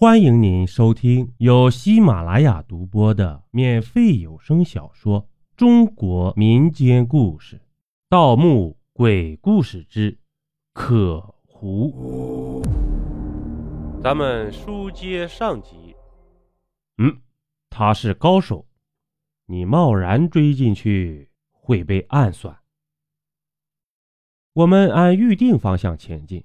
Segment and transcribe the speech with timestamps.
[0.00, 5.24] 欢迎您收听由喜马拉雅独播的免费有声小说
[5.58, 7.56] 《中国民间故事·
[8.08, 10.18] 盗墓鬼故事之
[10.72, 12.62] 可胡》。
[14.02, 15.94] 咱们书接上集。
[16.96, 17.20] 嗯，
[17.68, 18.64] 他是高手，
[19.44, 22.56] 你贸然追进去会被暗算。
[24.54, 26.42] 我们按预定方向前进，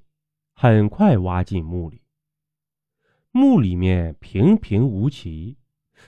[0.55, 2.01] 很快挖进墓里。
[3.35, 5.57] 墓里面平平无奇，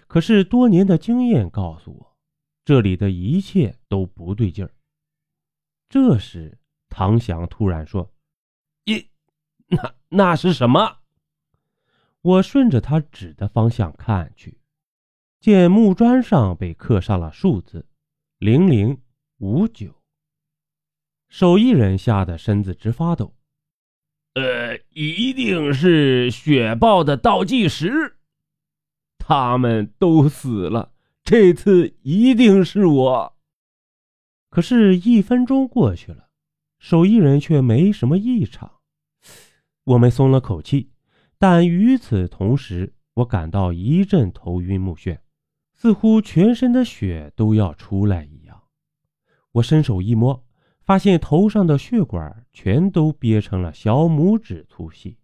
[0.08, 2.18] 可是多年的经验告诉我，
[2.64, 4.72] 这里的一切都不对劲儿。
[5.90, 8.14] 这时，唐翔突然说
[8.88, 9.10] ：“一，
[9.68, 11.00] 那那是什么？”
[12.24, 14.62] 我顺着他指的方向看去，
[15.42, 17.90] 见木砖上被刻上了数字：
[18.38, 19.02] 零零
[19.40, 20.02] 五九。
[21.28, 23.37] 手艺人吓得身子直发抖。
[24.38, 28.18] 呃，一定是雪豹的倒计时。
[29.18, 30.92] 他们都死了，
[31.24, 33.38] 这次一定是我。
[34.52, 36.30] 可是，一分钟过去了，
[36.78, 38.74] 手艺人却没什么异常。
[39.86, 40.92] 我们松了口气，
[41.40, 45.18] 但与此同时，我感到一阵头晕目眩，
[45.74, 48.62] 似乎全身的血都要出来一样。
[49.54, 50.47] 我伸手一摸。
[50.88, 55.18] 发现头上的血管全都憋成了小拇指粗细，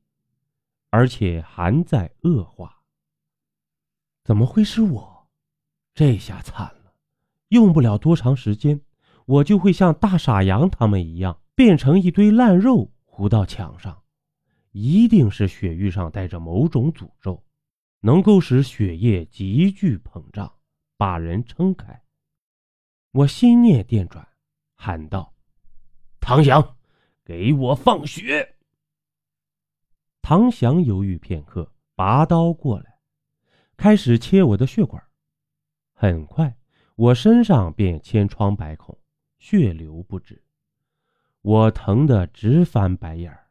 [0.89, 2.81] 而且还在恶化。
[4.25, 5.29] 怎么会是我？
[5.93, 6.95] 这下惨了！
[7.47, 8.81] 用不了多长时间，
[9.25, 14.03] 我就会像大傻羊他们一样，变成一堆烂肉糊到墙上。
[14.71, 17.41] 一定是血域上带着某种诅咒，
[18.01, 20.51] 能够使血液急剧膨胀，
[20.97, 22.03] 把人撑开。
[23.11, 24.27] 我心念电转，
[24.75, 25.32] 喊道。
[26.25, 26.77] 唐翔，
[27.25, 28.55] 给我放血！
[30.21, 32.97] 唐翔犹豫片刻，拔刀过来，
[33.75, 35.03] 开始切我的血管。
[35.91, 36.55] 很快，
[36.95, 38.97] 我身上便千疮百孔，
[39.37, 40.41] 血流不止。
[41.41, 43.49] 我疼得直翻白眼儿，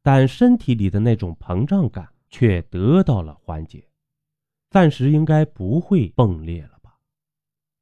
[0.00, 3.84] 但身体里的那种膨胀感却得到了缓解，
[4.70, 6.96] 暂时应该不会崩裂了吧？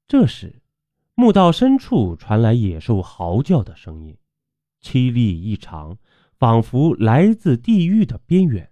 [0.09, 0.63] 这时，
[1.15, 4.17] 墓道深处传来野兽嚎叫的声音。
[4.81, 5.99] 凄厉异常，
[6.39, 8.71] 仿佛来自地狱的边缘。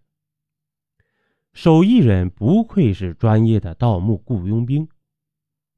[1.53, 4.89] 手艺人不愧是专业的盗墓雇佣兵，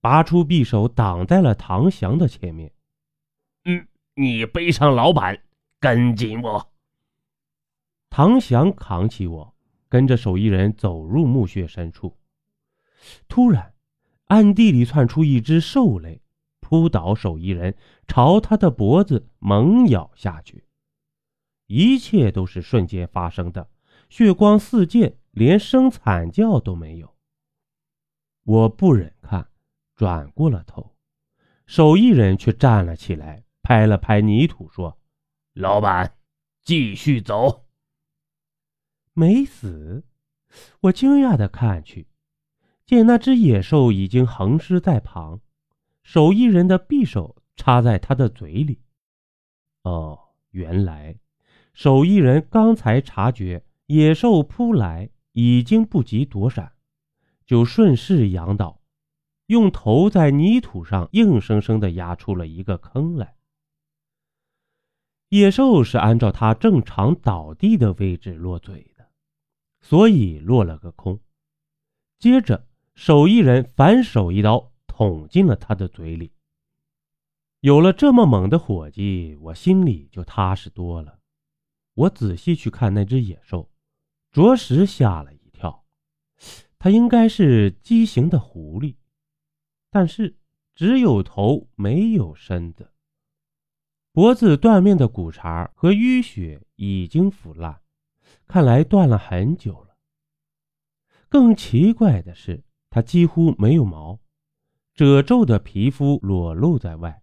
[0.01, 2.73] 拔出匕首挡在了唐翔的前面。
[3.65, 5.43] 嗯，你背上老板，
[5.79, 6.73] 跟紧我。
[8.11, 9.55] 唐翔扛起我，
[9.89, 12.17] 跟着手艺人走入墓穴深处。
[13.29, 13.75] 突然，
[14.27, 16.21] 暗地里窜出一只兽类。
[16.71, 17.77] 扑倒手艺人，
[18.07, 20.69] 朝他的脖子猛咬下去。
[21.67, 23.69] 一切都是瞬间发生的，
[24.09, 27.17] 血光四溅，连声惨叫都没有。
[28.45, 29.51] 我不忍看，
[29.97, 30.95] 转过了头，
[31.67, 34.97] 手艺人却站了起来，拍了拍泥土，说
[35.55, 36.19] ：“老板，
[36.63, 37.67] 继续走。”
[39.13, 40.05] 没死。
[40.83, 42.07] 我惊讶的看去，
[42.87, 45.41] 见那只野兽已经横尸在旁。
[46.12, 48.81] 手艺人的匕首插在他的嘴里。
[49.84, 50.19] 哦，
[50.50, 51.16] 原来
[51.72, 56.72] 手艺人刚才察觉野兽扑来，已经不及躲闪，
[57.47, 58.81] 就顺势仰倒，
[59.47, 63.37] 用头在泥土上硬生生的压出了一个坑来。
[65.28, 69.09] 野兽是按照他正常倒地的位置落嘴的，
[69.81, 71.21] 所以落了个空。
[72.19, 72.66] 接着，
[72.97, 74.70] 手艺人反手一刀。
[75.00, 76.31] 捅进了他的嘴里。
[77.61, 81.21] 有了这么猛的伙计，我心里就踏实多了。
[81.94, 83.71] 我仔细去看那只野兽，
[84.31, 85.87] 着实吓了一跳。
[86.78, 88.97] 它应该是畸形的狐狸，
[89.91, 90.37] 但是
[90.75, 92.93] 只有头没有身子，
[94.12, 97.81] 脖子断面的骨茬和淤血已经腐烂，
[98.47, 99.97] 看来断了很久了。
[101.31, 104.20] 更奇怪的是，它几乎没有毛。
[105.01, 107.23] 褶皱的皮肤裸露在外，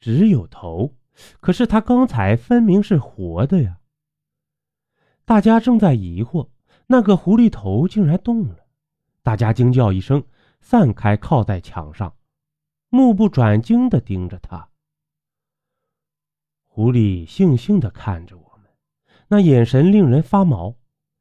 [0.00, 0.96] 只有头。
[1.38, 3.78] 可是他刚才分明是活的呀！
[5.24, 6.48] 大家正在疑惑，
[6.88, 8.66] 那个狐狸头竟然动了。
[9.22, 10.24] 大家惊叫一声，
[10.60, 12.12] 散开，靠在墙上，
[12.88, 14.68] 目不转睛地盯着他。
[16.66, 18.68] 狐狸悻悻地看着我们，
[19.28, 20.74] 那眼神令人发毛。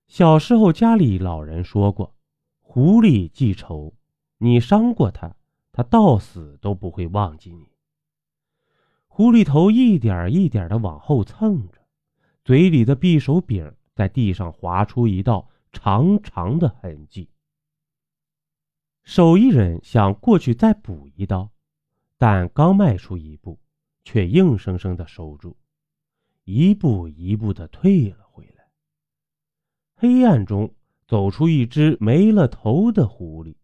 [0.08, 2.16] 小时候家里老人说过，
[2.60, 3.94] 狐狸记仇。
[4.44, 5.36] 你伤过他，
[5.72, 7.68] 他到死都不会忘记你。
[9.08, 11.80] 狐狸头一点一点的往后蹭着，
[12.44, 17.30] 嘴里的匕首柄在地上划出一道长长的痕迹。
[19.04, 21.52] 手艺人想过去再补一刀，
[22.18, 23.60] 但刚迈出一步，
[24.04, 25.56] 却硬生生的收住，
[26.46, 28.66] 一步一步的退了回来。
[29.94, 30.74] 黑暗中
[31.06, 33.56] 走出一只没了头的狐狸，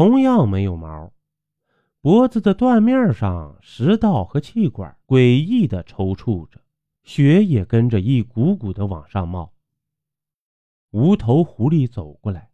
[0.00, 1.12] 同样没有毛，
[2.00, 6.58] 脖子的断面上食道和气管诡异的抽搐着，
[7.02, 9.52] 血也跟着一股股的往上冒。
[10.92, 12.48] 无头狐狸走过来。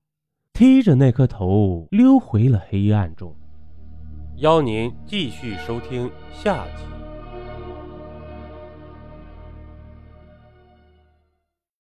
[0.53, 3.33] 踢着那颗头溜回了黑暗中。
[4.39, 6.96] 邀您继续收听下集。